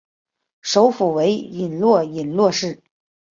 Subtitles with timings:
[0.63, 2.81] 首府为伊洛伊洛市。